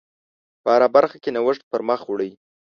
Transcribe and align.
په 0.63 0.69
هره 0.75 0.87
برخه 0.95 1.17
کې 1.23 1.33
نوښت 1.35 1.61
پر 1.71 1.81
مخ 1.89 2.01
وړئ. 2.07 2.31